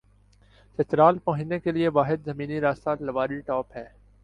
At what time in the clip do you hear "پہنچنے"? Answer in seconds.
1.19-1.59